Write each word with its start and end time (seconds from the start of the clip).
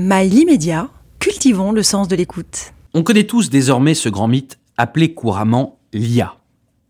Mail 0.00 0.32
immédiat, 0.32 0.90
cultivons 1.18 1.72
le 1.72 1.82
sens 1.82 2.06
de 2.06 2.14
l'écoute. 2.14 2.72
On 2.94 3.02
connaît 3.02 3.26
tous 3.26 3.50
désormais 3.50 3.94
ce 3.94 4.08
grand 4.08 4.28
mythe 4.28 4.60
appelé 4.76 5.12
couramment 5.12 5.80
l'IA, 5.92 6.36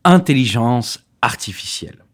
intelligence 0.05 1.07
artificielle. 1.23 2.05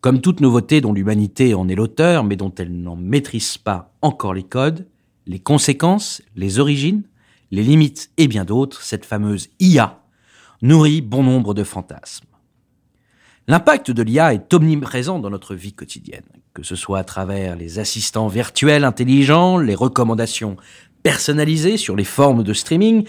Comme 0.00 0.22
toute 0.22 0.40
nouveauté 0.40 0.80
dont 0.80 0.94
l'humanité 0.94 1.52
en 1.52 1.68
est 1.68 1.74
l'auteur, 1.74 2.24
mais 2.24 2.36
dont 2.36 2.54
elle 2.56 2.72
n'en 2.72 2.96
maîtrise 2.96 3.58
pas 3.58 3.92
encore 4.00 4.32
les 4.32 4.44
codes, 4.44 4.86
les 5.26 5.40
conséquences, 5.40 6.22
les 6.36 6.58
origines, 6.58 7.02
les 7.50 7.62
limites 7.62 8.10
et 8.16 8.28
bien 8.28 8.46
d'autres, 8.46 8.80
cette 8.80 9.04
fameuse 9.04 9.50
IA 9.60 10.00
nourrit 10.62 11.02
bon 11.02 11.22
nombre 11.22 11.52
de 11.52 11.64
fantasmes. 11.64 12.27
L'impact 13.50 13.90
de 13.90 14.02
l'IA 14.02 14.34
est 14.34 14.52
omniprésent 14.52 15.20
dans 15.20 15.30
notre 15.30 15.54
vie 15.54 15.72
quotidienne, 15.72 16.26
que 16.52 16.62
ce 16.62 16.76
soit 16.76 16.98
à 16.98 17.04
travers 17.04 17.56
les 17.56 17.78
assistants 17.78 18.28
virtuels 18.28 18.84
intelligents, 18.84 19.56
les 19.56 19.74
recommandations 19.74 20.58
personnalisées 21.02 21.78
sur 21.78 21.96
les 21.96 22.04
formes 22.04 22.42
de 22.42 22.52
streaming, 22.52 23.06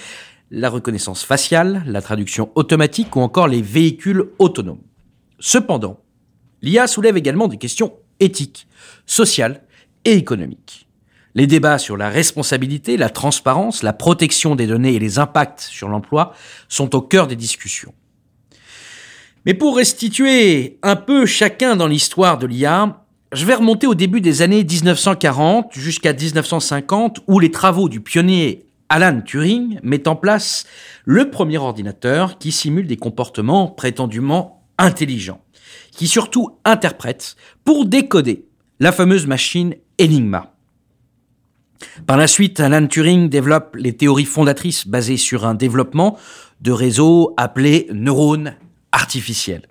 la 0.50 0.70
reconnaissance 0.70 1.26
faciale, 1.26 1.84
la 1.86 2.02
traduction 2.02 2.52
automatique 2.56 3.18
ou 3.18 3.20
encore 3.20 3.50
les 3.50 3.62
véhicules 3.62 4.30
autonomes. 4.40 4.80
Cependant, 5.40 6.00
l'IA 6.62 6.88
soulève 6.88 7.18
également 7.18 7.50
des 7.50 7.58
questions 7.58 7.92
éthiques, 8.22 8.66
sociales 9.06 9.62
et 10.06 10.14
économiques. 10.14 10.88
Les 11.36 11.48
débats 11.48 11.80
sur 11.80 11.98
la 11.98 12.08
responsabilité, 12.08 12.96
la 12.96 13.10
transparence, 13.10 13.84
la 13.84 13.92
protection 13.92 14.56
des 14.56 14.68
données 14.68 14.94
et 14.94 15.00
les 15.00 15.20
impacts 15.20 15.60
sur 15.60 15.90
l'emploi 15.90 16.34
sont 16.70 16.96
au 16.96 17.02
cœur 17.02 17.28
des 17.28 17.36
discussions. 17.36 17.94
Mais 19.46 19.54
pour 19.54 19.78
restituer 19.78 20.78
un 20.84 20.96
peu 20.96 21.26
chacun 21.26 21.76
dans 21.76 21.88
l'histoire 21.88 22.38
de 22.38 22.48
l'IA, 22.48 23.04
je 23.32 23.46
vais 23.46 23.56
remonter 23.56 23.88
au 23.88 23.96
début 23.96 24.22
des 24.22 24.42
années 24.42 24.64
1940 24.64 25.72
jusqu'à 25.74 26.14
1950 26.14 27.22
où 27.28 27.40
les 27.40 27.52
travaux 27.52 27.88
du 27.88 28.02
pionnier 28.02 28.66
Alan 28.90 29.22
Turing 29.22 29.80
mettent 29.84 30.08
en 30.08 30.16
place 30.16 30.66
le 31.06 31.30
premier 31.30 31.58
ordinateur 31.58 32.38
qui 32.38 32.52
simule 32.52 32.88
des 32.88 32.98
comportements 32.98 33.68
prétendument 33.68 34.64
intelligents, 34.78 35.42
qui 35.92 36.08
surtout 36.08 36.58
interprète 36.66 37.36
pour 37.64 37.86
décoder 37.86 38.46
la 38.80 38.92
fameuse 38.92 39.28
machine 39.28 39.76
Enigma. 40.02 40.54
Par 42.08 42.18
la 42.18 42.28
suite, 42.28 42.60
Alan 42.60 42.88
Turing 42.88 43.30
développe 43.30 43.76
les 43.76 43.94
théories 43.96 44.26
fondatrices 44.26 44.88
basées 44.88 45.18
sur 45.18 45.46
un 45.46 45.54
développement 45.54 46.18
de 46.62 46.72
réseaux 46.72 47.34
appelés 47.38 47.88
neurones 47.94 48.56
artificiels. 48.92 49.68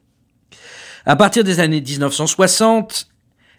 À 1.06 1.16
partir 1.16 1.44
des 1.44 1.60
années 1.60 1.80
1960, 1.80 3.08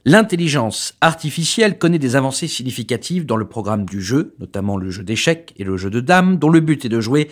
l'intelligence 0.05 0.93
artificielle 1.01 1.77
connaît 1.77 1.99
des 1.99 2.15
avancées 2.15 2.47
significatives 2.47 3.25
dans 3.25 3.37
le 3.37 3.47
programme 3.47 3.85
du 3.85 4.01
jeu, 4.01 4.35
notamment 4.39 4.77
le 4.77 4.91
jeu 4.91 5.03
d'échecs 5.03 5.53
et 5.57 5.63
le 5.63 5.77
jeu 5.77 5.89
de 5.89 5.99
dames, 5.99 6.37
dont 6.37 6.49
le 6.49 6.59
but 6.59 6.85
est 6.85 6.89
de 6.89 7.01
jouer 7.01 7.29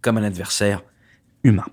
comme 0.00 0.18
un 0.18 0.22
adversaire 0.22 0.82
humain. 1.44 1.66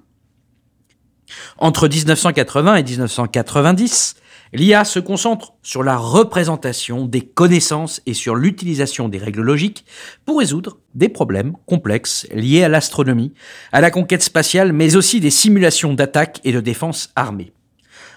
Entre 1.58 1.88
1980 1.88 2.76
et 2.76 2.84
1990, 2.84 4.16
L'IA 4.54 4.84
se 4.84 5.00
concentre 5.00 5.54
sur 5.64 5.82
la 5.82 5.96
représentation 5.96 7.06
des 7.06 7.22
connaissances 7.22 8.02
et 8.06 8.14
sur 8.14 8.36
l'utilisation 8.36 9.08
des 9.08 9.18
règles 9.18 9.44
logiques 9.44 9.86
pour 10.26 10.40
résoudre 10.40 10.78
des 10.94 11.08
problèmes 11.08 11.54
complexes 11.66 12.28
liés 12.34 12.64
à 12.64 12.70
l'astronomie, 12.70 13.34
à 13.72 13.80
la 13.80 13.92
conquête 13.92 14.24
spatiale, 14.24 14.74
mais 14.74 14.98
aussi 14.98 15.22
des 15.22 15.30
simulations 15.30 15.94
d'attaque 15.94 16.42
et 16.44 16.52
de 16.52 16.60
défense 16.60 17.12
armée. 17.16 17.54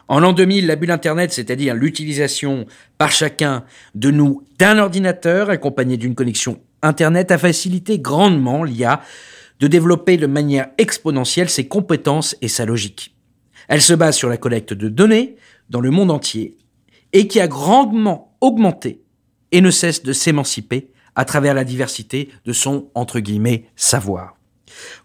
En 0.08 0.18
l'an 0.18 0.32
2000, 0.32 0.66
la 0.66 0.74
bulle 0.74 0.90
Internet, 0.90 1.32
c'est-à-dire 1.32 1.74
l'utilisation 1.74 2.66
par 2.98 3.12
chacun 3.12 3.64
de 3.94 4.10
nous 4.10 4.42
d'un 4.58 4.78
ordinateur 4.78 5.50
accompagné 5.50 5.96
d'une 5.96 6.16
connexion 6.16 6.60
Internet, 6.82 7.30
a 7.30 7.38
facilité 7.38 8.00
grandement 8.00 8.64
l'IA 8.64 9.00
de 9.60 9.68
développer 9.68 10.16
de 10.16 10.27
manière 10.27 10.66
exponentielle 10.78 11.48
ses 11.48 11.68
compétences 11.68 12.36
et 12.42 12.48
sa 12.48 12.66
logique. 12.66 13.14
Elle 13.68 13.80
se 13.80 13.95
base 13.95 14.16
sur 14.16 14.28
la 14.28 14.36
collecte 14.36 14.74
de 14.74 14.89
données, 14.89 15.36
dans 15.70 15.80
le 15.80 15.91
monde 15.91 16.11
entier 16.11 16.57
et 17.13 17.29
qui 17.29 17.41
a 17.41 17.48
grandement 17.48 18.36
augmenté 18.41 19.02
et 19.52 19.61
ne 19.61 19.70
cesse 19.70 20.02
de 20.02 20.13
s'émanciper 20.13 20.91
à 21.14 21.25
travers 21.25 21.55
la 21.55 21.64
diversité 21.64 22.29
de 22.45 22.52
son, 22.52 22.89
entre 22.95 23.20
guillemets, 23.20 23.67
savoir. 23.77 24.36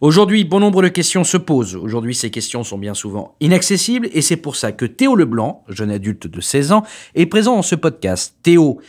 Aujourd'hui, 0.01 0.43
bon 0.43 0.59
nombre 0.59 0.81
de 0.81 0.87
questions 0.87 1.23
se 1.23 1.37
posent. 1.37 1.75
Aujourd'hui, 1.75 2.15
ces 2.15 2.31
questions 2.31 2.63
sont 2.63 2.77
bien 2.77 2.93
souvent 2.93 3.35
inaccessibles 3.39 4.09
et 4.13 4.21
c'est 4.21 4.37
pour 4.37 4.55
ça 4.55 4.71
que 4.71 4.85
Théo 4.85 5.15
Leblanc, 5.15 5.63
jeune 5.69 5.91
adulte 5.91 6.27
de 6.27 6.41
16 6.41 6.71
ans, 6.71 6.83
est 7.15 7.27
présent 7.27 7.55
dans 7.55 7.61
ce 7.61 7.75
podcast. 7.75 8.35
Théo 8.41 8.81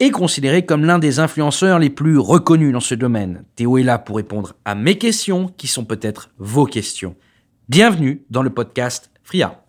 est 0.00 0.10
considéré 0.10 0.66
comme 0.66 0.84
l'un 0.84 0.98
des 0.98 1.20
influenceurs 1.20 1.78
les 1.78 1.90
plus 1.90 2.18
reconnus 2.18 2.72
dans 2.72 2.80
ce 2.80 2.94
domaine. 2.94 3.44
Théo 3.54 3.78
est 3.78 3.84
là 3.84 3.98
pour 3.98 4.16
répondre 4.16 4.54
à 4.64 4.74
mes 4.74 4.98
questions 4.98 5.52
qui 5.56 5.68
sont 5.68 5.84
peut-être 5.84 6.30
vos 6.38 6.66
questions. 6.66 7.14
Bienvenue 7.68 8.24
dans 8.30 8.42
le 8.42 8.50
podcast 8.50 9.10
Fria. 9.22 9.63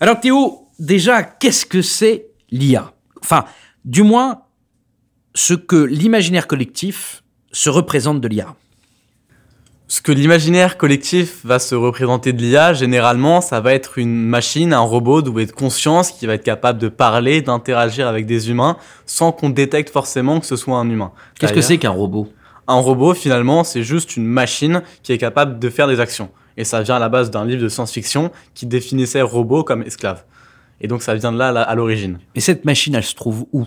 Alors 0.00 0.18
Théo, 0.18 0.66
déjà, 0.78 1.22
qu'est-ce 1.22 1.66
que 1.66 1.82
c'est 1.82 2.28
l'IA 2.50 2.94
Enfin, 3.22 3.44
du 3.84 4.02
moins, 4.02 4.42
ce 5.34 5.52
que 5.52 5.76
l'imaginaire 5.76 6.46
collectif 6.46 7.22
se 7.52 7.68
représente 7.68 8.20
de 8.20 8.26
l'IA. 8.26 8.56
Ce 9.88 10.00
que 10.00 10.12
l'imaginaire 10.12 10.78
collectif 10.78 11.44
va 11.44 11.58
se 11.58 11.74
représenter 11.74 12.32
de 12.32 12.40
l'IA, 12.40 12.72
généralement, 12.72 13.42
ça 13.42 13.60
va 13.60 13.74
être 13.74 13.98
une 13.98 14.24
machine, 14.24 14.72
un 14.72 14.80
robot 14.80 15.20
doué 15.20 15.44
de 15.44 15.52
conscience 15.52 16.12
qui 16.12 16.26
va 16.26 16.34
être 16.34 16.44
capable 16.44 16.78
de 16.78 16.88
parler, 16.88 17.42
d'interagir 17.42 18.08
avec 18.08 18.24
des 18.24 18.48
humains 18.48 18.78
sans 19.04 19.32
qu'on 19.32 19.50
détecte 19.50 19.90
forcément 19.90 20.40
que 20.40 20.46
ce 20.46 20.56
soit 20.56 20.78
un 20.78 20.88
humain. 20.88 21.12
Qu'est-ce 21.38 21.52
que 21.52 21.60
c'est 21.60 21.76
qu'un 21.76 21.90
robot? 21.90 22.32
Un 22.68 22.78
robot, 22.78 23.12
finalement, 23.14 23.64
c'est 23.64 23.82
juste 23.82 24.16
une 24.16 24.26
machine 24.26 24.82
qui 25.02 25.12
est 25.12 25.18
capable 25.18 25.58
de 25.58 25.68
faire 25.68 25.88
des 25.88 26.00
actions. 26.00 26.30
Et 26.56 26.64
ça 26.64 26.82
vient 26.82 26.96
à 26.96 26.98
la 26.98 27.08
base 27.08 27.30
d'un 27.30 27.44
livre 27.44 27.62
de 27.62 27.68
science-fiction 27.68 28.30
qui 28.54 28.66
définissait 28.66 29.22
robots 29.22 29.64
comme 29.64 29.82
esclaves. 29.82 30.24
Et 30.80 30.88
donc 30.88 31.02
ça 31.02 31.14
vient 31.14 31.32
de 31.32 31.38
là 31.38 31.48
à 31.48 31.74
l'origine. 31.74 32.18
Et 32.34 32.40
cette 32.40 32.64
machine, 32.64 32.94
elle 32.94 33.04
se 33.04 33.14
trouve 33.14 33.46
où? 33.52 33.66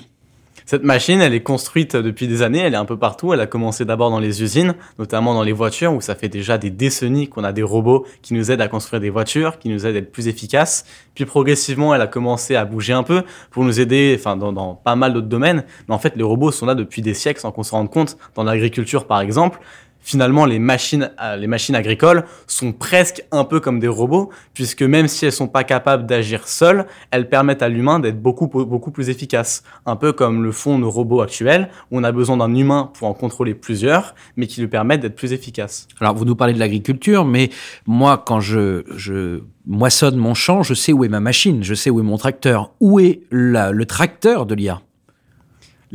Cette 0.66 0.84
machine, 0.84 1.20
elle 1.20 1.34
est 1.34 1.44
construite 1.44 1.96
depuis 1.98 2.28
des 2.28 2.42
années, 2.42 2.60
elle 2.60 2.74
est 2.74 2.78
un 2.78 2.86
peu 2.86 2.98
partout. 2.98 3.34
Elle 3.34 3.42
a 3.42 3.48
commencé 3.48 3.84
d'abord 3.84 4.10
dans 4.10 4.20
les 4.20 4.42
usines, 4.42 4.76
notamment 4.98 5.34
dans 5.34 5.44
les 5.44 5.52
voitures, 5.52 5.94
où 5.94 6.00
ça 6.00 6.16
fait 6.16 6.30
déjà 6.30 6.58
des 6.58 6.70
décennies 6.70 7.28
qu'on 7.28 7.44
a 7.44 7.52
des 7.52 7.64
robots 7.64 8.06
qui 8.22 8.34
nous 8.34 8.50
aident 8.50 8.62
à 8.62 8.70
construire 8.70 9.02
des 9.02 9.10
voitures, 9.10 9.60
qui 9.60 9.68
nous 9.68 9.86
aident 9.86 9.98
à 9.98 10.00
être 10.00 10.12
plus 10.12 10.30
efficaces. 10.30 10.86
Puis 11.16 11.26
progressivement, 11.26 11.94
elle 11.94 12.02
a 12.02 12.08
commencé 12.08 12.56
à 12.56 12.64
bouger 12.64 12.94
un 12.94 13.04
peu 13.04 13.24
pour 13.52 13.66
nous 13.66 13.82
aider, 13.82 14.16
enfin 14.18 14.38
dans, 14.38 14.54
dans 14.54 14.76
pas 14.76 14.96
mal 14.96 15.14
d'autres 15.14 15.28
domaines. 15.28 15.66
Mais 15.90 15.96
en 15.96 16.00
fait, 16.00 16.16
les 16.16 16.24
robots 16.24 16.52
sont 16.52 16.66
là 16.66 16.76
depuis 16.76 17.02
des 17.02 17.14
siècles 17.14 17.42
sans 17.42 17.52
qu'on 17.52 17.64
se 17.64 17.72
rende 17.72 17.92
compte. 17.92 18.18
Dans 18.36 18.44
l'agriculture, 18.44 19.06
par 19.06 19.20
exemple, 19.20 19.60
finalement 20.04 20.46
les 20.46 20.60
machines, 20.60 21.10
euh, 21.22 21.36
les 21.36 21.48
machines 21.48 21.76
agricoles 21.76 22.26
sont 22.48 22.72
presque 22.72 23.24
un 23.32 23.44
peu 23.46 23.60
comme 23.60 23.80
des 23.80 23.88
robots, 23.88 24.30
puisque 24.54 24.84
même 24.84 25.08
si 25.08 25.26
elles 25.26 25.32
sont 25.32 25.48
pas 25.48 25.64
capables 25.64 26.06
d'agir 26.06 26.48
seules, 26.48 26.86
elles 27.12 27.30
permettent 27.30 27.62
à 27.62 27.70
l'humain 27.70 28.00
d'être 28.00 28.22
beaucoup, 28.22 28.48
beaucoup 28.48 28.92
plus 28.92 29.10
efficace. 29.10 29.64
Un 29.86 29.96
peu 29.96 30.14
comme 30.14 30.44
le 30.44 30.52
font 30.52 30.78
nos 30.78 30.92
robots 30.92 31.22
actuels, 31.22 31.70
où 31.92 32.00
on 32.00 32.04
a 32.04 32.12
besoin 32.12 32.38
d'un 32.38 32.54
humain 32.54 32.92
pour 32.94 33.08
en 33.08 33.14
contrôler 33.14 33.56
plusieurs, 33.56 34.14
mais 34.36 34.48
qui 34.48 34.62
lui 34.62 34.68
permettent 34.68 35.02
d'être 35.02 35.16
plus 35.16 35.34
efficace. 35.34 35.88
Alors, 36.00 36.16
vous 36.16 36.26
nous 36.26 36.36
parlez 36.36 36.54
de 36.54 36.60
l'agriculture, 36.60 37.26
mais 37.26 37.50
moi, 37.88 38.22
quand 38.24 38.40
je, 38.40 38.84
je 38.96 39.42
moissonne 39.66 40.18
mon 40.18 40.34
champ, 40.34 40.64
je 40.64 40.74
sais 40.74 40.94
où 40.94 41.04
est 41.04 41.10
ma 41.10 41.20
machine, 41.20 41.64
je 41.64 41.74
sais 41.74 41.90
où 41.90 42.00
est 42.00 42.04
mon 42.04 42.18
tracteur. 42.18 42.72
Où 42.80 43.00
est 43.00 43.22
le 43.30 43.84
tracteur 43.86 44.46
de 44.46 44.56
l'IA 44.56 44.82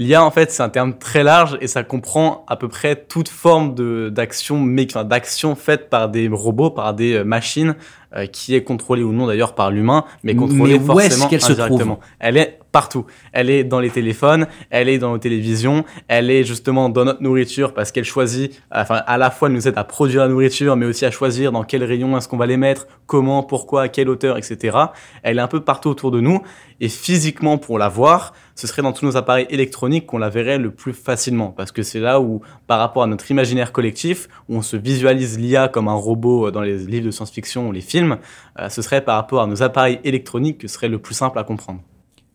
L'IA, 0.00 0.22
en 0.22 0.30
fait, 0.30 0.52
c'est 0.52 0.62
un 0.62 0.68
terme 0.68 0.96
très 0.96 1.24
large 1.24 1.58
et 1.60 1.66
ça 1.66 1.82
comprend 1.82 2.44
à 2.46 2.54
peu 2.54 2.68
près 2.68 2.94
toute 2.94 3.28
forme 3.28 3.74
d'action, 3.74 5.56
faite 5.56 5.90
par 5.90 6.08
des 6.08 6.28
robots, 6.28 6.70
par 6.70 6.94
des 6.94 7.14
euh, 7.14 7.24
machines, 7.24 7.74
euh, 8.16 8.26
qui 8.26 8.54
est 8.54 8.62
contrôlée 8.62 9.02
ou 9.02 9.12
non 9.12 9.26
d'ailleurs 9.26 9.54
par 9.54 9.70
l'humain, 9.70 10.04
mais 10.22 10.34
contrôlée 10.34 10.80
forcément 10.80 11.28
est 11.28 11.38
se 11.38 11.52
indirectement. 11.52 12.00
elle 12.18 12.36
est 12.36 12.58
partout. 12.72 13.06
Elle 13.32 13.50
est 13.50 13.64
dans 13.64 13.80
les 13.80 13.90
téléphones, 13.90 14.46
elle 14.70 14.88
est 14.88 14.98
dans 14.98 15.10
nos 15.10 15.18
télévisions, 15.18 15.84
elle 16.06 16.30
est 16.30 16.44
justement 16.44 16.88
dans 16.88 17.04
notre 17.04 17.22
nourriture 17.22 17.74
parce 17.74 17.92
qu'elle 17.92 18.04
choisit, 18.04 18.62
enfin, 18.70 19.02
à 19.06 19.18
la 19.18 19.30
fois 19.30 19.48
elle 19.48 19.54
nous 19.54 19.68
aide 19.68 19.76
à 19.76 19.84
produire 19.84 20.22
la 20.22 20.28
nourriture, 20.28 20.76
mais 20.76 20.86
aussi 20.86 21.04
à 21.04 21.10
choisir 21.10 21.52
dans 21.52 21.64
quel 21.64 21.82
rayon 21.84 22.16
est-ce 22.16 22.28
qu'on 22.28 22.36
va 22.36 22.46
les 22.46 22.56
mettre, 22.56 22.86
comment, 23.06 23.42
pourquoi, 23.42 23.82
à 23.82 23.88
quelle 23.88 24.08
hauteur, 24.08 24.36
etc. 24.36 24.76
Elle 25.22 25.38
est 25.38 25.42
un 25.42 25.48
peu 25.48 25.60
partout 25.60 25.88
autour 25.88 26.10
de 26.10 26.20
nous 26.20 26.40
et 26.80 26.88
physiquement 26.88 27.58
pour 27.58 27.78
la 27.78 27.88
voir, 27.88 28.32
ce 28.54 28.66
serait 28.66 28.82
dans 28.82 28.92
tous 28.92 29.04
nos 29.04 29.16
appareils 29.16 29.46
électroniques 29.50 30.06
qu'on 30.06 30.18
la 30.18 30.30
verrait 30.30 30.58
le 30.58 30.70
plus 30.70 30.92
facilement 30.92 31.48
parce 31.48 31.72
que 31.72 31.82
c'est 31.82 32.00
là 32.00 32.20
où, 32.20 32.40
par 32.66 32.78
rapport 32.78 33.02
à 33.02 33.06
notre 33.06 33.30
imaginaire 33.30 33.72
collectif, 33.72 34.28
où 34.48 34.56
on 34.56 34.62
se 34.62 34.76
visualise 34.76 35.38
l'IA 35.38 35.68
comme 35.68 35.88
un 35.88 35.94
robot 35.94 36.50
dans 36.50 36.60
les 36.60 36.78
livres 36.78 37.06
de 37.06 37.10
science-fiction 37.10 37.68
ou 37.68 37.72
les 37.72 37.80
films, 37.80 37.97
euh, 38.04 38.68
ce 38.68 38.82
serait 38.82 39.04
par 39.04 39.16
rapport 39.16 39.42
à 39.42 39.46
nos 39.46 39.62
appareils 39.62 40.00
électroniques 40.04 40.58
que 40.58 40.68
ce 40.68 40.74
serait 40.74 40.88
le 40.88 40.98
plus 40.98 41.14
simple 41.14 41.38
à 41.38 41.44
comprendre. 41.44 41.80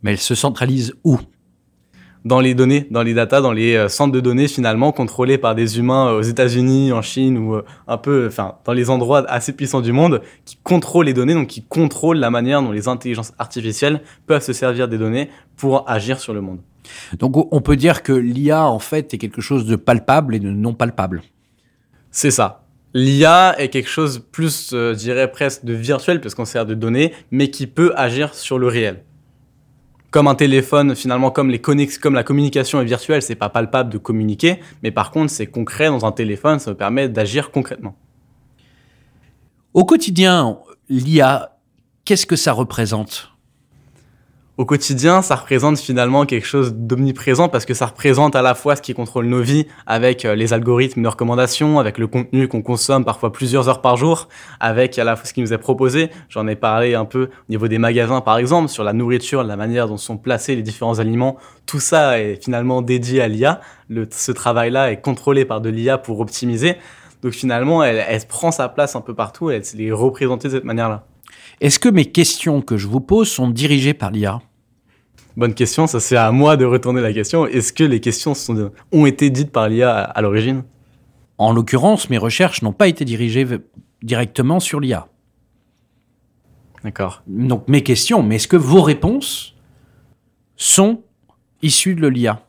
Mais 0.02 0.12
elle 0.12 0.18
se 0.18 0.36
centralise 0.36 0.94
où? 1.04 1.20
Dans 2.26 2.40
les 2.40 2.56
données, 2.56 2.88
dans 2.90 3.04
les 3.04 3.14
datas, 3.14 3.42
dans 3.42 3.52
les 3.52 3.76
euh, 3.76 3.90
centres 3.90 4.14
de 4.14 4.22
données 4.22 4.48
finalement 4.48 4.94
contrôlés 4.94 5.38
par 5.38 5.56
des 5.56 5.78
humains 5.78 6.08
euh, 6.08 6.20
aux 6.20 6.22
États-Unis, 6.22 6.94
en 6.94 7.02
Chine 7.02 7.38
ou 7.38 7.62
un 7.88 7.98
peu, 7.98 8.28
enfin, 8.28 8.56
dans 8.64 8.74
les 8.74 8.90
endroits 8.90 9.30
assez 9.30 9.52
puissants 9.52 9.82
du 9.82 9.92
monde 9.92 10.22
qui 10.46 10.58
contrôlent 10.64 11.06
les 11.06 11.14
données, 11.14 11.34
donc 11.34 11.48
qui 11.48 11.64
contrôlent 11.64 12.20
la 12.20 12.30
manière 12.30 12.62
dont 12.62 12.72
les 12.72 12.88
intelligences 12.88 13.34
artificielles 13.40 14.02
peuvent 14.26 14.44
se 14.44 14.54
servir 14.54 14.88
des 14.88 14.98
données 14.98 15.30
pour 15.58 15.90
agir 15.90 16.20
sur 16.20 16.34
le 16.34 16.40
monde. 16.42 16.60
Donc 17.20 17.54
on 17.54 17.62
peut 17.62 17.76
dire 17.76 18.04
que 18.04 18.14
l'IA 18.14 18.66
en 18.66 18.80
fait 18.80 19.14
est 19.14 19.18
quelque 19.18 19.42
chose 19.42 19.66
de 19.66 19.76
palpable 19.76 20.36
et 20.36 20.40
de 20.40 20.50
non 20.50 20.74
palpable. 20.74 21.24
C'est 22.12 22.32
ça. 22.32 22.63
L'IA 22.94 23.56
est 23.60 23.70
quelque 23.70 23.90
chose 23.90 24.24
plus, 24.32 24.70
je 24.72 24.94
dirais 24.94 25.32
presque 25.32 25.66
de 25.66 25.74
virtuel 25.74 26.22
parce 26.22 26.36
qu'on 26.36 26.46
sert 26.46 26.66
de 26.66 26.76
données, 26.76 27.14
mais 27.32 27.50
qui 27.50 27.68
peut 27.68 27.92
agir 27.96 28.34
sur 28.36 28.60
le 28.60 28.68
réel 28.68 29.04
comme 30.14 30.28
un 30.28 30.36
téléphone, 30.36 30.96
finalement, 30.96 31.32
comme, 31.32 31.50
les 31.50 31.60
comme 31.60 32.14
la 32.14 32.24
communication 32.24 32.80
est 32.80 32.86
virtuelle, 32.86 33.24
c'est 33.24 33.34
pas 33.34 33.50
palpable 33.50 33.90
de 33.90 33.98
communiquer, 33.98 34.60
mais 34.84 34.92
par 34.92 35.10
contre, 35.10 35.32
c'est 35.32 35.48
concret 35.48 35.88
dans 35.88 36.06
un 36.06 36.12
téléphone, 36.12 36.60
ça 36.60 36.70
me 36.70 36.78
permet 36.78 37.10
d'agir 37.10 37.50
concrètement. 37.50 37.96
Au 39.74 39.86
quotidien, 39.86 40.60
l'IA, 40.88 41.58
qu'est-ce 42.06 42.28
que 42.28 42.36
ça 42.36 42.54
représente? 42.54 43.33
Au 44.56 44.66
quotidien, 44.66 45.24
ça 45.24 45.36
représente 45.36 45.80
finalement 45.80 46.28
quelque 46.28 46.46
chose 46.46 46.76
d'omniprésent 46.76 47.50
parce 47.50 47.66
que 47.66 47.74
ça 47.74 47.88
représente 47.88 48.36
à 48.36 48.44
la 48.44 48.54
fois 48.54 48.76
ce 48.76 48.84
qui 48.84 48.94
contrôle 48.94 49.26
nos 49.26 49.42
vies 49.42 49.66
avec 49.88 50.26
euh, 50.26 50.36
les 50.36 50.54
algorithmes 50.54 51.02
de 51.02 51.08
recommandation, 51.08 51.80
avec 51.80 51.98
le 51.98 52.06
contenu 52.06 52.48
qu'on 52.48 52.62
consomme 52.62 53.04
parfois 53.04 53.32
plusieurs 53.32 53.68
heures 53.68 53.82
par 53.82 53.98
jour, 53.98 54.28
avec 54.60 55.00
à 55.00 55.04
la 55.04 55.16
fois 55.16 55.26
ce 55.26 55.34
qui 55.34 55.42
nous 55.42 55.54
est 55.54 55.58
proposé. 55.58 56.12
J'en 56.30 56.48
ai 56.48 56.56
parlé 56.56 56.94
un 56.94 57.06
peu 57.06 57.24
au 57.24 57.50
niveau 57.50 57.68
des 57.68 57.80
magasins 57.80 58.22
par 58.22 58.38
exemple, 58.38 58.70
sur 58.70 58.84
la 58.84 58.94
nourriture, 58.94 59.44
la 59.44 59.56
manière 59.56 59.88
dont 59.88 59.98
sont 59.98 60.18
placés 60.18 60.56
les 60.56 60.62
différents 60.62 61.00
aliments. 61.00 61.38
Tout 61.66 61.80
ça 61.80 62.20
est 62.20 62.36
finalement 62.36 62.84
dédié 62.84 63.22
à 63.22 63.28
l'IA. 63.28 63.60
Ce 64.12 64.32
travail-là 64.32 64.92
est 64.92 65.02
contrôlé 65.02 65.46
par 65.46 65.62
de 65.62 65.70
l'IA 65.70 65.98
pour 65.98 66.20
optimiser. 66.20 66.76
Donc 67.24 67.32
finalement, 67.32 67.84
elle, 67.84 68.04
elle 68.08 68.28
prend 68.28 68.52
sa 68.52 68.70
place 68.70 68.96
un 68.96 69.02
peu 69.02 69.16
partout 69.16 69.50
elle 69.50 69.64
est 69.80 69.92
représentée 69.92 70.48
de 70.48 70.54
cette 70.54 70.64
manière-là. 70.64 71.08
Est-ce 71.62 71.80
que 71.80 71.90
mes 71.90 72.06
questions 72.06 72.62
que 72.62 72.78
je 72.78 72.88
vous 72.88 73.00
pose 73.00 73.30
sont 73.30 73.50
dirigées 73.50 73.94
par 73.94 74.12
l'IA 74.12 74.42
Bonne 75.36 75.54
question, 75.54 75.88
ça 75.88 76.00
c'est 76.00 76.18
à 76.18 76.32
moi 76.32 76.58
de 76.58 76.66
retourner 76.66 77.02
la 77.02 77.12
question. 77.12 77.48
Est-ce 77.48 77.74
que 77.74 77.84
les 77.84 78.00
questions 78.00 78.34
sont, 78.34 78.72
ont 78.92 79.06
été 79.06 79.30
dites 79.30 79.52
par 79.52 79.68
l'IA 79.68 79.96
à, 79.98 80.22
l'origine? 80.22 80.64
En 81.38 81.54
l'occurrence, 81.54 82.10
mes 82.10 82.20
recherches 82.20 82.62
n'ont 82.62 82.74
pas 82.74 82.88
été 82.88 83.04
dirigées 83.04 83.48
directement 84.04 84.60
sur 84.60 84.80
l'IA. 84.80 85.08
D'accord. 86.84 87.24
Donc 87.28 87.68
mes 87.68 87.82
questions, 87.82 88.22
mais 88.22 88.36
est-ce 88.36 88.48
que 88.48 88.58
vos 88.58 88.82
réponses 88.82 89.56
sont 90.56 91.02
issues 91.62 91.96
de 91.96 92.08
l'IA 92.08 92.46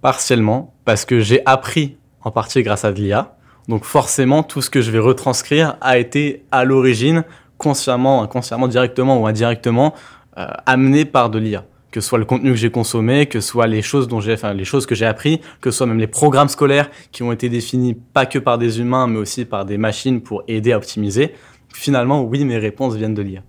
Partiellement, 0.00 0.74
parce 0.84 1.04
que 1.04 1.18
j'ai 1.18 1.44
appris 1.46 1.96
en 2.22 2.30
partie 2.30 2.62
grâce 2.62 2.84
à 2.84 2.92
de 2.92 3.00
l'IA. 3.00 3.37
Donc 3.68 3.84
forcément, 3.84 4.42
tout 4.42 4.62
ce 4.62 4.70
que 4.70 4.80
je 4.80 4.90
vais 4.90 4.98
retranscrire 4.98 5.76
a 5.80 5.98
été 5.98 6.44
à 6.50 6.64
l'origine, 6.64 7.24
consciemment, 7.58 8.22
inconsciemment, 8.22 8.66
directement 8.66 9.20
ou 9.20 9.26
indirectement, 9.26 9.94
euh, 10.38 10.46
amené 10.64 11.04
par 11.04 11.28
de 11.28 11.38
l'IA. 11.38 11.64
Que 11.90 12.00
ce 12.00 12.08
soit 12.08 12.18
le 12.18 12.24
contenu 12.24 12.50
que 12.50 12.56
j'ai 12.56 12.70
consommé, 12.70 13.26
que 13.26 13.40
ce 13.40 13.48
soit 13.48 13.66
les 13.66 13.82
choses 13.82 14.08
dont 14.08 14.20
j'ai, 14.20 14.34
enfin 14.34 14.52
les 14.52 14.64
choses 14.64 14.86
que 14.86 14.94
j'ai 14.94 15.06
appris, 15.06 15.40
que 15.60 15.70
ce 15.70 15.78
soit 15.78 15.86
même 15.86 15.98
les 15.98 16.06
programmes 16.06 16.48
scolaires 16.48 16.90
qui 17.12 17.22
ont 17.22 17.32
été 17.32 17.48
définis 17.48 17.94
pas 17.94 18.26
que 18.26 18.38
par 18.38 18.58
des 18.58 18.80
humains, 18.80 19.06
mais 19.06 19.18
aussi 19.18 19.44
par 19.44 19.64
des 19.64 19.78
machines 19.78 20.20
pour 20.20 20.42
aider 20.48 20.72
à 20.72 20.76
optimiser. 20.76 21.34
Finalement, 21.72 22.22
oui, 22.22 22.44
mes 22.44 22.58
réponses 22.58 22.94
viennent 22.94 23.14
de 23.14 23.22
l'IA. 23.22 23.42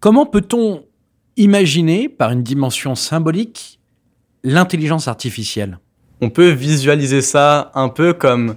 Comment 0.00 0.26
peut-on 0.26 0.84
imaginer, 1.36 2.08
par 2.08 2.30
une 2.30 2.42
dimension 2.42 2.94
symbolique, 2.94 3.80
l'intelligence 4.44 5.08
artificielle? 5.08 5.78
On 6.20 6.30
peut 6.30 6.50
visualiser 6.50 7.22
ça 7.22 7.70
un 7.74 7.88
peu 7.88 8.12
comme 8.12 8.56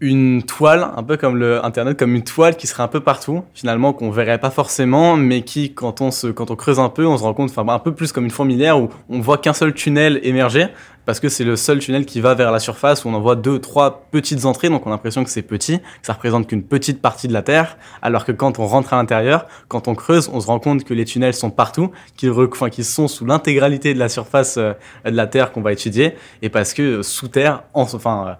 une 0.00 0.44
toile, 0.44 0.88
un 0.96 1.02
peu 1.02 1.16
comme 1.16 1.36
le 1.36 1.64
Internet, 1.64 1.98
comme 1.98 2.14
une 2.14 2.22
toile 2.22 2.56
qui 2.56 2.68
serait 2.68 2.84
un 2.84 2.88
peu 2.88 3.00
partout, 3.00 3.42
finalement, 3.52 3.92
qu'on 3.92 4.10
verrait 4.10 4.38
pas 4.38 4.50
forcément, 4.50 5.16
mais 5.16 5.42
qui, 5.42 5.74
quand 5.74 6.00
on, 6.00 6.12
se, 6.12 6.28
quand 6.28 6.50
on 6.52 6.56
creuse 6.56 6.78
un 6.78 6.88
peu, 6.88 7.04
on 7.06 7.18
se 7.18 7.22
rend 7.24 7.34
compte, 7.34 7.50
enfin, 7.50 7.66
un 7.72 7.78
peu 7.80 7.92
plus 7.92 8.12
comme 8.12 8.24
une 8.24 8.30
fourmilière 8.30 8.78
où 8.78 8.90
on 9.08 9.20
voit 9.20 9.38
qu'un 9.38 9.52
seul 9.52 9.74
tunnel 9.74 10.20
émerger, 10.22 10.68
parce 11.04 11.18
que 11.18 11.28
c'est 11.28 11.42
le 11.42 11.56
seul 11.56 11.80
tunnel 11.80 12.06
qui 12.06 12.20
va 12.20 12.34
vers 12.34 12.52
la 12.52 12.60
surface, 12.60 13.04
où 13.04 13.08
on 13.08 13.14
en 13.14 13.20
voit 13.20 13.34
deux, 13.34 13.58
trois 13.58 14.06
petites 14.12 14.44
entrées, 14.44 14.68
donc 14.68 14.86
on 14.86 14.90
a 14.90 14.94
l'impression 14.94 15.24
que 15.24 15.30
c'est 15.30 15.42
petit, 15.42 15.78
que 15.78 16.06
ça 16.06 16.12
représente 16.12 16.46
qu'une 16.46 16.62
petite 16.62 17.02
partie 17.02 17.26
de 17.26 17.32
la 17.32 17.42
Terre, 17.42 17.76
alors 18.00 18.24
que 18.24 18.30
quand 18.30 18.60
on 18.60 18.66
rentre 18.66 18.92
à 18.92 18.96
l'intérieur, 18.96 19.46
quand 19.66 19.88
on 19.88 19.96
creuse, 19.96 20.30
on 20.32 20.38
se 20.38 20.46
rend 20.46 20.60
compte 20.60 20.84
que 20.84 20.94
les 20.94 21.06
tunnels 21.06 21.34
sont 21.34 21.50
partout, 21.50 21.90
qu'ils 22.16 22.30
enfin, 22.30 22.68
sont 22.82 23.08
sous 23.08 23.26
l'intégralité 23.26 23.94
de 23.94 23.98
la 23.98 24.08
surface 24.08 24.58
euh, 24.58 24.74
de 25.04 25.16
la 25.16 25.26
Terre 25.26 25.50
qu'on 25.50 25.62
va 25.62 25.72
étudier, 25.72 26.14
et 26.42 26.50
parce 26.50 26.72
que 26.72 26.82
euh, 26.82 27.02
sous 27.02 27.26
Terre, 27.26 27.64
enfin, 27.74 28.36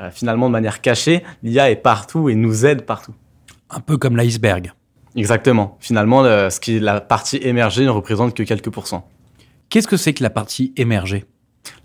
euh, 0.00 0.10
finalement 0.10 0.48
de 0.48 0.52
manière 0.52 0.80
cachée, 0.80 1.22
l'IA 1.42 1.70
est 1.70 1.76
partout 1.76 2.28
et 2.28 2.34
nous 2.34 2.66
aide 2.66 2.82
partout. 2.82 3.14
Un 3.70 3.80
peu 3.80 3.96
comme 3.96 4.16
l'iceberg. 4.16 4.72
Exactement. 5.16 5.76
Finalement, 5.80 6.22
ce 6.24 6.60
qui 6.60 6.78
la 6.78 7.00
partie 7.00 7.38
émergée 7.38 7.84
ne 7.84 7.90
représente 7.90 8.34
que 8.34 8.42
quelques 8.42 8.70
pourcents. 8.70 9.08
Qu'est-ce 9.68 9.88
que 9.88 9.96
c'est 9.96 10.14
que 10.14 10.22
la 10.22 10.30
partie 10.30 10.72
émergée? 10.76 11.24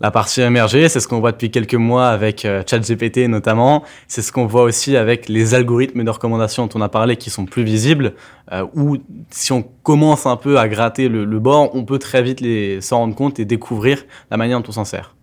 La 0.00 0.10
partie 0.10 0.40
émergée, 0.40 0.88
c'est 0.88 1.00
ce 1.00 1.08
qu'on 1.08 1.20
voit 1.20 1.32
depuis 1.32 1.50
quelques 1.50 1.74
mois 1.74 2.08
avec 2.08 2.44
euh, 2.44 2.62
ChatGPT 2.66 3.28
notamment. 3.28 3.84
C'est 4.08 4.22
ce 4.22 4.32
qu'on 4.32 4.46
voit 4.46 4.62
aussi 4.62 4.96
avec 4.96 5.28
les 5.28 5.54
algorithmes 5.54 6.04
de 6.04 6.10
recommandation 6.10 6.66
dont 6.66 6.78
on 6.78 6.82
a 6.82 6.88
parlé 6.88 7.16
qui 7.16 7.30
sont 7.30 7.44
plus 7.44 7.64
visibles. 7.64 8.14
Euh, 8.52 8.66
ou 8.74 8.98
si 9.30 9.52
on 9.52 9.62
commence 9.62 10.26
un 10.26 10.36
peu 10.36 10.58
à 10.58 10.68
gratter 10.68 11.08
le, 11.08 11.38
bord, 11.38 11.74
on 11.74 11.84
peut 11.84 11.98
très 11.98 12.22
vite 12.22 12.42
s'en 12.82 12.98
rendre 12.98 13.14
compte 13.14 13.38
et 13.38 13.44
découvrir 13.44 14.04
la 14.30 14.36
manière 14.36 14.60
dont 14.60 14.68
on 14.68 14.72
s'en 14.72 14.84
sert 14.84 15.14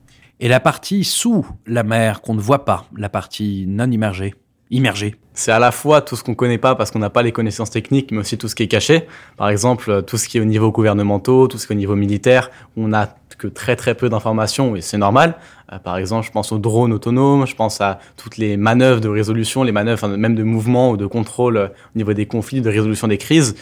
et 0.42 0.48
la 0.48 0.60
partie 0.60 1.04
sous 1.04 1.46
la 1.68 1.84
mer 1.84 2.22
qu'on 2.22 2.34
ne 2.34 2.42
voit 2.42 2.66
pas, 2.66 2.86
la 2.98 3.10
partie 3.10 3.66
non 3.68 3.90
immergée. 3.90 4.34
Immergée. 4.72 5.16
C'est 5.34 5.52
à 5.52 5.60
la 5.60 5.72
fois 5.72 6.02
tout 6.02 6.16
ce 6.16 6.24
qu'on 6.24 6.32
ne 6.32 6.36
connaît 6.36 6.58
pas 6.58 6.76
parce 6.76 6.92
qu'on 6.92 7.00
n'a 7.00 7.10
pas 7.10 7.22
les 7.22 7.32
connaissances 7.32 7.70
techniques, 7.70 8.12
mais 8.12 8.18
aussi 8.18 8.38
tout 8.38 8.48
ce 8.48 8.56
qui 8.56 8.64
est 8.64 8.68
caché. 8.68 9.06
Par 9.38 9.50
exemple, 9.50 10.04
tout 10.04 10.18
ce 10.18 10.28
qui 10.28 10.40
est 10.40 10.42
au 10.42 10.46
niveau 10.46 10.72
gouvernemental, 10.72 11.48
tout 11.48 11.58
ce 11.58 11.68
qui 11.68 11.74
est 11.74 11.76
au 11.76 11.80
niveau 11.80 11.96
militaire, 11.96 12.50
on 12.76 12.88
n'a 12.88 13.16
que 13.38 13.48
très 13.48 13.76
très 13.76 13.96
peu 13.96 14.10
d'informations 14.10 14.76
et 14.76 14.82
c'est 14.82 14.98
normal. 14.98 15.36
Euh, 15.72 15.80
par 15.80 15.98
exemple, 15.98 16.26
je 16.26 16.32
pense 16.32 16.52
aux 16.52 16.60
drones 16.60 16.94
autonomes, 16.94 17.46
je 17.48 17.56
pense 17.56 17.82
à 17.82 18.00
toutes 18.18 18.38
les 18.38 18.58
manœuvres 18.58 19.02
de 19.02 19.10
résolution, 19.10 19.64
les 19.64 19.72
manœuvres 19.72 20.08
même 20.08 20.36
de 20.36 20.44
mouvement 20.44 20.92
ou 20.92 20.98
de 20.98 21.06
contrôle 21.06 21.58
euh, 21.58 21.68
au 21.68 21.98
niveau 21.98 22.14
des 22.14 22.26
conflits, 22.26 22.62
de 22.62 22.70
résolution 22.70 23.08
des 23.08 23.18
crises, 23.18 23.56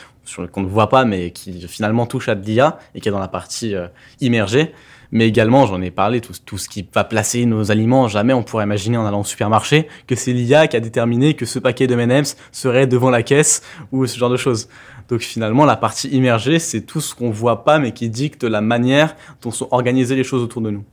qu'on 0.51 0.61
ne 0.61 0.67
voit 0.67 0.89
pas 0.89 1.05
mais 1.05 1.31
qui 1.31 1.67
finalement 1.67 2.05
touchent 2.05 2.29
à 2.29 2.35
l'IA 2.35 2.77
et 2.93 3.01
qui 3.01 3.09
est 3.09 3.11
dans 3.11 3.19
la 3.19 3.27
partie 3.27 3.75
euh, 3.75 3.87
immergée 4.21 4.73
mais 5.11 5.27
également, 5.27 5.65
j'en 5.65 5.81
ai 5.81 5.91
parlé, 5.91 6.21
tout, 6.21 6.57
ce 6.57 6.69
qui 6.69 6.87
va 6.93 7.03
placer 7.03 7.45
nos 7.45 7.71
aliments, 7.71 8.07
jamais 8.07 8.33
on 8.33 8.43
pourrait 8.43 8.65
imaginer 8.65 8.97
en 8.97 9.05
allant 9.05 9.21
au 9.21 9.25
supermarché 9.25 9.87
que 10.07 10.15
c'est 10.15 10.33
l'IA 10.33 10.67
qui 10.67 10.77
a 10.77 10.79
déterminé 10.79 11.33
que 11.33 11.45
ce 11.45 11.57
paquet 11.57 11.87
de 11.87 11.97
M&M's 11.97 12.37
serait 12.51 12.87
devant 12.87 13.09
la 13.09 13.23
caisse 13.23 13.63
ou 13.91 14.05
ce 14.05 14.17
genre 14.17 14.29
de 14.29 14.37
choses. 14.37 14.69
Donc 15.07 15.21
finalement, 15.21 15.65
la 15.65 15.75
partie 15.75 16.09
immergée, 16.09 16.59
c'est 16.59 16.81
tout 16.81 17.01
ce 17.01 17.15
qu'on 17.15 17.31
voit 17.31 17.63
pas 17.63 17.79
mais 17.79 17.91
qui 17.91 18.09
dicte 18.09 18.43
la 18.43 18.61
manière 18.61 19.15
dont 19.41 19.51
sont 19.51 19.67
organisées 19.71 20.15
les 20.15 20.23
choses 20.23 20.43
autour 20.43 20.61
de 20.61 20.69
nous. 20.69 20.83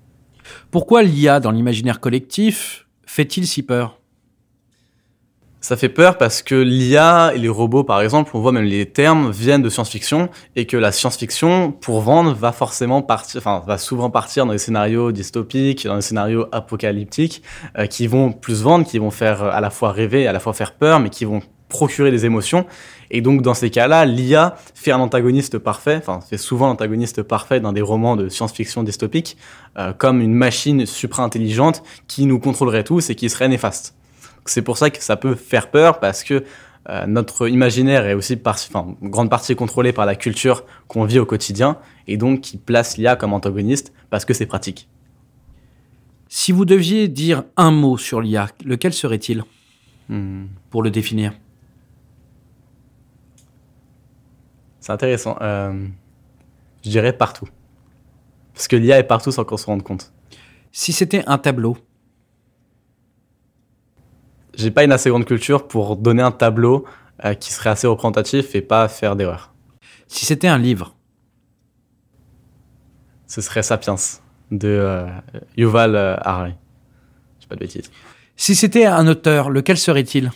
Pourquoi 0.70 1.02
l'IA 1.02 1.41
dans 1.41 1.50
l'imaginaire 1.50 2.00
collectif 2.00 2.86
fait-il 3.05 3.46
si 3.46 3.62
peur? 3.62 3.95
Ça 5.67 5.77
fait 5.77 5.89
peur 5.89 6.17
parce 6.17 6.43
que 6.43 6.55
l'IA 6.55 7.32
et 7.35 7.39
les 7.39 7.49
robots, 7.49 7.82
par 7.82 8.01
exemple, 8.01 8.31
on 8.35 8.39
voit 8.39 8.53
même 8.53 8.67
les 8.67 8.87
termes 8.87 9.32
viennent 9.32 9.63
de 9.63 9.69
science-fiction 9.69 10.29
et 10.55 10.65
que 10.65 10.77
la 10.77 10.93
science-fiction, 10.93 11.73
pour 11.73 12.03
vendre, 12.03 12.35
va 12.35 12.53
forcément 12.53 13.03
partir, 13.03 13.41
enfin, 13.41 13.65
va 13.67 13.77
souvent 13.77 14.08
partir 14.08 14.46
dans 14.46 14.53
des 14.53 14.58
scénarios 14.58 15.11
dystopiques, 15.11 15.85
dans 15.85 15.96
des 15.96 16.03
scénarios 16.03 16.46
apocalyptiques, 16.53 17.43
euh, 17.79 17.87
qui 17.87 18.06
vont 18.06 18.31
plus 18.31 18.63
vendre, 18.63 18.87
qui 18.87 19.01
vont 19.01 19.11
faire 19.11 19.43
à 19.43 19.61
la 19.61 19.70
fois 19.70 19.91
rêver, 19.91 20.29
à 20.29 20.32
la 20.32 20.39
fois 20.39 20.53
faire 20.53 20.70
peur, 20.70 21.01
mais 21.01 21.11
qui 21.11 21.25
vont 21.25 21.43
procurer 21.69 22.13
des 22.13 22.27
émotions. 22.27 22.65
Et 23.11 23.20
donc, 23.20 23.43
dans 23.43 23.55
ces 23.55 23.70
cas-là, 23.70 24.05
l'IA 24.05 24.55
fait 24.77 24.93
un 24.93 25.01
antagoniste 25.01 25.58
parfait, 25.58 25.96
enfin, 25.96 26.20
fait 26.20 26.39
souvent 26.39 26.69
l'antagoniste 26.69 27.25
parfait 27.25 27.58
dans 27.58 27.73
des 27.73 27.82
romans 27.82 28.15
de 28.15 28.29
science-fiction 28.29 28.85
dystopiques, 28.85 29.37
euh, 29.79 29.93
comme 29.93 30.20
une 30.20 30.35
machine 30.35 30.87
supra-intelligente 30.87 31.82
qui 32.06 32.27
nous 32.27 32.39
contrôlerait 32.39 32.85
tous 32.85 33.11
et 33.11 33.17
qui 33.17 33.29
serait 33.29 33.49
néfaste. 33.49 33.96
C'est 34.50 34.62
pour 34.62 34.79
ça 34.79 34.91
que 34.91 35.03
ça 35.03 35.17
peut 35.17 35.34
faire 35.34 35.70
peur 35.70 36.00
parce 36.00 36.24
que 36.24 36.44
euh, 36.88 37.06
notre 37.06 37.48
imaginaire 37.48 38.06
est 38.06 38.15
aussi 38.15 38.36
par, 38.36 38.55
enfin, 38.55 38.96
grande 39.03 39.29
partie 39.29 39.56
contrôlé 39.56 39.93
par 39.93 40.06
la 40.06 40.15
culture 40.15 40.65
qu'on 40.86 41.05
vit 41.05 41.19
au 41.19 41.26
quotidien 41.26 41.79
et 42.06 42.17
donc 42.17 42.43
qui 42.43 42.58
place 42.58 42.96
l'IA 42.96 43.17
comme 43.17 43.32
antagoniste 43.32 43.93
parce 44.10 44.24
que 44.24 44.34
c'est 44.34 44.46
pratique. 44.46 44.88
Si 46.29 46.53
vous 46.53 46.65
deviez 46.65 47.08
dire 47.08 47.44
un 47.56 47.70
mot 47.70 47.96
sur 47.98 48.20
l'IA, 48.20 48.48
lequel 48.65 48.93
serait-il? 48.93 49.44
Hmm. 50.08 50.46
pour 50.70 50.84
le 50.84 50.91
définir 50.91 51.32
C'est 54.79 54.93
intéressant. 54.93 55.36
Euh, 55.41 55.88
je 56.84 56.91
dirais 56.91 57.12
partout. 57.12 57.48
Parce 58.55 58.69
que 58.69 58.76
l'IA 58.76 59.00
est 59.00 59.05
partout 59.05 59.32
sans 59.32 59.44
qu'on 59.44 59.56
se 59.56 59.67
rende 59.67 59.82
compte. 59.82 60.12
Si 60.70 60.93
c'était 60.93 61.24
un 61.26 61.38
tableau, 61.38 61.76
j'ai 64.56 64.70
pas 64.70 64.84
une 64.84 64.93
assez 64.93 65.10
grande 65.10 65.27
culture 65.27 65.69
pour 65.69 65.96
donner 65.96 66.22
un 66.22 66.32
tableau 66.32 66.84
euh, 67.25 67.34
qui 67.34 67.53
serait 67.53 67.70
assez 67.70 67.86
représentatif 67.86 68.55
et 68.55 68.63
pas 68.63 68.89
faire 68.89 69.15
d'erreur. 69.15 69.53
Si 70.08 70.25
c'était 70.25 70.48
un 70.48 70.58
livre 70.58 70.96
Ce 73.27 73.41
serait 73.41 73.63
Sapiens 73.63 73.96
de 74.51 74.69
euh, 74.69 75.06
Yuval 75.56 75.94
euh, 75.94 76.17
Harari. 76.20 76.55
Je 77.39 77.43
sais 77.43 77.48
pas 77.48 77.55
de 77.55 77.60
bêtises. 77.60 77.91
Si 78.36 78.55
c'était 78.55 78.86
un 78.86 79.06
auteur, 79.06 79.51
lequel 79.51 79.77
serait-il? 79.77 80.31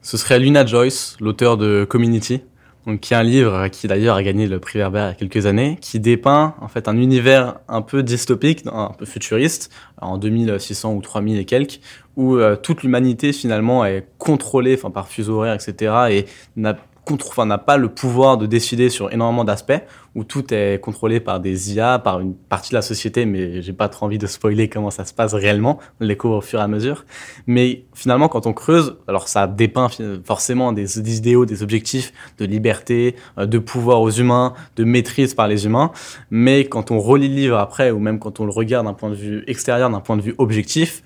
Ce 0.00 0.16
serait 0.16 0.38
Luna 0.38 0.66
Joyce, 0.66 1.16
l'auteur 1.20 1.56
de 1.56 1.86
Community, 1.88 2.42
donc 2.86 3.00
qui 3.00 3.14
est 3.14 3.16
un 3.16 3.22
livre 3.22 3.68
qui 3.68 3.86
d'ailleurs 3.86 4.16
a 4.16 4.22
gagné 4.22 4.46
le 4.46 4.58
prix 4.58 4.78
Verbert 4.78 5.06
il 5.06 5.08
y 5.08 5.12
a 5.12 5.14
quelques 5.14 5.46
années, 5.46 5.78
qui 5.80 6.00
dépeint 6.00 6.54
en 6.60 6.68
fait 6.68 6.88
un 6.88 6.96
univers 6.96 7.56
un 7.68 7.82
peu 7.82 8.02
dystopique, 8.02 8.64
un 8.66 8.92
peu 8.96 9.04
futuriste, 9.04 9.70
en 10.00 10.18
2600 10.18 10.94
ou 10.94 11.00
3000 11.00 11.38
et 11.38 11.44
quelques, 11.44 11.80
où 12.16 12.36
euh, 12.36 12.56
toute 12.56 12.82
l'humanité 12.82 13.32
finalement 13.32 13.84
est 13.84 14.06
contrôlée, 14.18 14.76
par 14.76 15.08
fuseau 15.08 15.44
etc. 15.44 15.94
et 16.10 16.26
n'a 16.56 16.76
enfin, 17.10 17.46
n'a 17.46 17.58
pas 17.58 17.76
le 17.76 17.88
pouvoir 17.88 18.38
de 18.38 18.46
décider 18.46 18.88
sur 18.88 19.12
énormément 19.12 19.44
d'aspects, 19.44 19.80
où 20.14 20.24
tout 20.24 20.52
est 20.52 20.80
contrôlé 20.80 21.20
par 21.20 21.40
des 21.40 21.74
IA, 21.74 21.98
par 21.98 22.20
une 22.20 22.34
partie 22.34 22.70
de 22.70 22.74
la 22.74 22.82
société, 22.82 23.24
mais 23.24 23.62
j'ai 23.62 23.72
pas 23.72 23.88
trop 23.88 24.06
envie 24.06 24.18
de 24.18 24.26
spoiler 24.26 24.68
comment 24.68 24.90
ça 24.90 25.04
se 25.04 25.12
passe 25.12 25.34
réellement, 25.34 25.78
on 26.00 26.04
le 26.04 26.08
découvre 26.08 26.36
au 26.36 26.40
fur 26.40 26.60
et 26.60 26.62
à 26.62 26.68
mesure. 26.68 27.04
Mais 27.46 27.84
finalement, 27.94 28.28
quand 28.28 28.46
on 28.46 28.52
creuse, 28.52 28.96
alors 29.08 29.28
ça 29.28 29.46
dépeint 29.46 29.88
forcément 30.24 30.72
des, 30.72 30.84
des 30.84 31.16
idéaux, 31.16 31.46
des 31.46 31.62
objectifs 31.62 32.12
de 32.38 32.44
liberté, 32.44 33.16
euh, 33.38 33.46
de 33.46 33.58
pouvoir 33.58 34.00
aux 34.00 34.10
humains, 34.10 34.54
de 34.76 34.84
maîtrise 34.84 35.34
par 35.34 35.48
les 35.48 35.66
humains, 35.66 35.92
mais 36.30 36.66
quand 36.66 36.90
on 36.90 36.98
relit 36.98 37.28
le 37.28 37.34
livre 37.34 37.58
après, 37.58 37.90
ou 37.90 37.98
même 37.98 38.18
quand 38.18 38.40
on 38.40 38.44
le 38.44 38.52
regarde 38.52 38.86
d'un 38.86 38.94
point 38.94 39.10
de 39.10 39.14
vue 39.14 39.44
extérieur, 39.46 39.90
d'un 39.90 40.00
point 40.00 40.16
de 40.16 40.22
vue 40.22 40.34
objectif, 40.38 41.02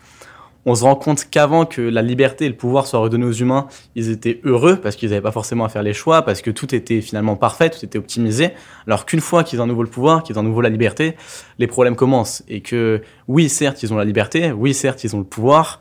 on 0.66 0.74
se 0.74 0.82
rend 0.82 0.96
compte 0.96 1.24
qu'avant 1.30 1.64
que 1.64 1.80
la 1.80 2.02
liberté 2.02 2.44
et 2.44 2.48
le 2.48 2.56
pouvoir 2.56 2.86
soient 2.88 2.98
redonnés 2.98 3.24
aux 3.24 3.32
humains, 3.32 3.68
ils 3.94 4.10
étaient 4.10 4.40
heureux 4.44 4.76
parce 4.76 4.96
qu'ils 4.96 5.10
n'avaient 5.10 5.22
pas 5.22 5.32
forcément 5.32 5.64
à 5.64 5.68
faire 5.68 5.84
les 5.84 5.94
choix, 5.94 6.22
parce 6.22 6.42
que 6.42 6.50
tout 6.50 6.74
était 6.74 7.00
finalement 7.00 7.36
parfait, 7.36 7.70
tout 7.70 7.84
était 7.84 7.98
optimisé. 7.98 8.50
Alors 8.86 9.06
qu'une 9.06 9.20
fois 9.20 9.44
qu'ils 9.44 9.60
ont 9.60 9.64
à 9.64 9.68
nouveau 9.68 9.84
le 9.84 9.88
pouvoir, 9.88 10.24
qu'ils 10.24 10.36
ont 10.36 10.40
à 10.40 10.44
nouveau 10.44 10.60
la 10.60 10.68
liberté, 10.68 11.14
les 11.60 11.68
problèmes 11.68 11.94
commencent. 11.94 12.42
Et 12.48 12.62
que 12.62 13.00
oui, 13.28 13.48
certes, 13.48 13.84
ils 13.84 13.94
ont 13.94 13.96
la 13.96 14.04
liberté, 14.04 14.50
oui, 14.50 14.74
certes, 14.74 15.04
ils 15.04 15.14
ont 15.14 15.20
le 15.20 15.24
pouvoir, 15.24 15.80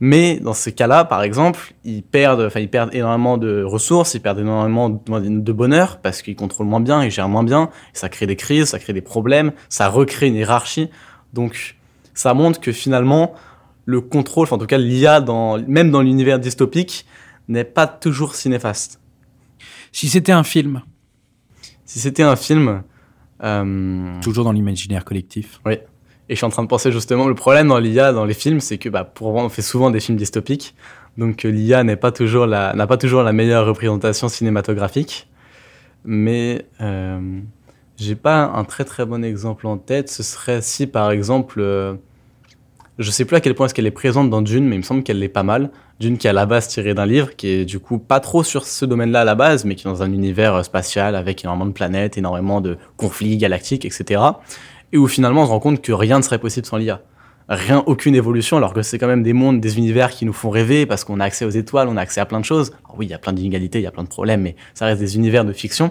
mais 0.00 0.40
dans 0.40 0.52
ces 0.52 0.72
cas-là, 0.72 1.04
par 1.04 1.22
exemple, 1.22 1.72
ils 1.84 2.02
perdent, 2.02 2.40
enfin, 2.40 2.58
ils 2.58 2.68
perdent 2.68 2.92
énormément 2.92 3.38
de 3.38 3.62
ressources, 3.62 4.14
ils 4.14 4.20
perdent 4.20 4.40
énormément 4.40 4.90
de 4.90 5.52
bonheur 5.52 5.98
parce 6.02 6.22
qu'ils 6.22 6.34
contrôlent 6.34 6.66
moins 6.66 6.80
bien, 6.80 7.04
ils 7.04 7.10
gèrent 7.12 7.28
moins 7.28 7.44
bien, 7.44 7.70
ça 7.92 8.08
crée 8.08 8.26
des 8.26 8.36
crises, 8.36 8.70
ça 8.70 8.80
crée 8.80 8.92
des 8.92 9.00
problèmes, 9.00 9.52
ça 9.68 9.88
recrée 9.88 10.26
une 10.26 10.34
hiérarchie. 10.34 10.90
Donc, 11.32 11.76
ça 12.14 12.34
montre 12.34 12.60
que 12.60 12.72
finalement, 12.72 13.34
le 13.84 14.00
contrôle, 14.00 14.44
enfin, 14.44 14.56
en 14.56 14.58
tout 14.58 14.66
cas 14.66 14.78
l'IA, 14.78 15.20
dans, 15.20 15.58
même 15.66 15.90
dans 15.90 16.02
l'univers 16.02 16.38
dystopique, 16.38 17.06
n'est 17.48 17.64
pas 17.64 17.86
toujours 17.86 18.34
si 18.34 18.48
néfaste. 18.48 19.00
Si 19.92 20.08
c'était 20.08 20.32
un 20.32 20.44
film 20.44 20.82
Si 21.84 21.98
c'était 21.98 22.22
un 22.22 22.36
film... 22.36 22.82
Euh... 23.42 24.20
Toujours 24.22 24.44
dans 24.44 24.52
l'imaginaire 24.52 25.04
collectif. 25.04 25.60
Oui. 25.66 25.74
Et 26.28 26.34
je 26.34 26.36
suis 26.36 26.46
en 26.46 26.50
train 26.50 26.62
de 26.62 26.68
penser 26.68 26.90
justement, 26.90 27.28
le 27.28 27.34
problème 27.34 27.68
dans 27.68 27.78
l'IA, 27.78 28.12
dans 28.12 28.24
les 28.24 28.32
films, 28.32 28.60
c'est 28.60 28.78
que 28.78 28.88
bah, 28.88 29.04
pour 29.04 29.34
on 29.34 29.48
fait 29.50 29.62
souvent 29.62 29.90
des 29.90 30.00
films 30.00 30.16
dystopiques, 30.16 30.74
donc 31.18 31.44
euh, 31.44 31.50
l'IA 31.50 31.84
n'est 31.84 31.96
pas 31.96 32.12
toujours 32.12 32.46
la 32.46 32.72
n'a 32.74 32.86
pas 32.86 32.96
toujours 32.96 33.22
la 33.22 33.32
meilleure 33.32 33.66
représentation 33.66 34.28
cinématographique. 34.28 35.28
Mais 36.04 36.66
euh, 36.80 37.40
j'ai 37.98 38.14
pas 38.14 38.44
un 38.44 38.64
très 38.64 38.84
très 38.84 39.04
bon 39.04 39.22
exemple 39.22 39.66
en 39.66 39.76
tête. 39.76 40.08
Ce 40.08 40.22
serait 40.22 40.62
si 40.62 40.86
par 40.86 41.10
exemple 41.10 41.60
euh, 41.60 41.94
je 42.98 43.10
sais 43.10 43.24
plus 43.24 43.36
à 43.36 43.40
quel 43.40 43.54
point 43.54 43.66
est-ce 43.66 43.74
qu'elle 43.74 43.86
est 43.86 43.90
présente 43.90 44.30
dans 44.30 44.42
Dune, 44.42 44.66
mais 44.66 44.76
il 44.76 44.78
me 44.78 44.84
semble 44.84 45.02
qu'elle 45.02 45.18
l'est 45.18 45.28
pas 45.28 45.42
mal. 45.42 45.70
Dune 45.98 46.16
qui 46.16 46.26
est 46.26 46.30
à 46.30 46.32
la 46.32 46.46
base 46.46 46.68
tirée 46.68 46.94
d'un 46.94 47.06
livre, 47.06 47.34
qui 47.34 47.48
est 47.48 47.64
du 47.64 47.80
coup 47.80 47.98
pas 47.98 48.20
trop 48.20 48.44
sur 48.44 48.66
ce 48.66 48.84
domaine-là 48.84 49.22
à 49.22 49.24
la 49.24 49.34
base, 49.34 49.64
mais 49.64 49.74
qui 49.74 49.86
est 49.86 49.90
dans 49.90 50.02
un 50.02 50.12
univers 50.12 50.54
euh, 50.54 50.62
spatial 50.62 51.16
avec 51.16 51.42
énormément 51.44 51.66
de 51.66 51.72
planètes, 51.72 52.18
énormément 52.18 52.60
de 52.60 52.78
conflits 52.96 53.36
galactiques, 53.36 53.84
etc. 53.84 54.22
Et 54.92 54.98
où 54.98 55.08
finalement 55.08 55.42
on 55.42 55.46
se 55.46 55.50
rend 55.50 55.60
compte 55.60 55.82
que 55.82 55.92
rien 55.92 56.18
ne 56.18 56.22
serait 56.22 56.38
possible 56.38 56.66
sans 56.66 56.76
l'IA. 56.76 57.02
Rien, 57.48 57.82
aucune 57.86 58.14
évolution, 58.14 58.56
alors 58.56 58.72
que 58.72 58.80
c'est 58.80 58.98
quand 58.98 59.06
même 59.06 59.22
des 59.22 59.34
mondes, 59.34 59.60
des 59.60 59.76
univers 59.76 60.10
qui 60.10 60.24
nous 60.24 60.32
font 60.32 60.48
rêver 60.48 60.86
parce 60.86 61.04
qu'on 61.04 61.20
a 61.20 61.24
accès 61.24 61.44
aux 61.44 61.50
étoiles, 61.50 61.88
on 61.88 61.96
a 61.96 62.00
accès 62.00 62.20
à 62.20 62.26
plein 62.26 62.40
de 62.40 62.44
choses. 62.44 62.72
oui, 62.96 63.06
il 63.06 63.10
y 63.10 63.14
a 63.14 63.18
plein 63.18 63.34
d'inégalités, 63.34 63.80
il 63.80 63.82
y 63.82 63.86
a 63.86 63.90
plein 63.90 64.04
de 64.04 64.08
problèmes, 64.08 64.40
mais 64.40 64.56
ça 64.72 64.86
reste 64.86 65.00
des 65.00 65.16
univers 65.16 65.44
de 65.44 65.52
fiction. 65.52 65.90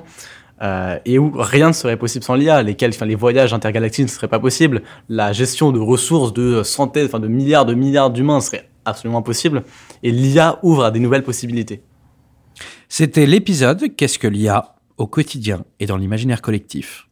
Euh, 0.63 0.97
et 1.03 1.19
où 1.19 1.31
rien 1.35 1.67
ne 1.69 1.73
serait 1.73 1.97
possible 1.97 2.23
sans 2.23 2.35
l'IA, 2.35 2.63
les 2.63 3.15
voyages 3.15 3.53
intergalactiques 3.53 4.05
ne 4.05 4.09
seraient 4.09 4.29
pas 4.29 4.39
possibles, 4.39 4.81
la 5.09 5.33
gestion 5.33 5.73
de 5.73 5.79
ressources 5.79 6.31
de 6.31 6.63
centaines, 6.63 7.07
de 7.07 7.27
milliards 7.27 7.65
de 7.65 7.73
milliards 7.73 8.09
d'humains 8.09 8.39
serait 8.39 8.69
absolument 8.85 9.19
impossible, 9.19 9.63
et 10.03 10.11
l'IA 10.11 10.59
ouvre 10.63 10.85
à 10.85 10.91
des 10.91 10.99
nouvelles 10.99 11.23
possibilités. 11.23 11.83
C'était 12.87 13.25
l'épisode 13.25 13.95
Qu'est-ce 13.97 14.17
que 14.17 14.27
l'IA 14.27 14.75
au 14.97 15.07
quotidien 15.07 15.65
et 15.81 15.85
dans 15.85 15.97
l'imaginaire 15.97 16.41
collectif 16.41 17.09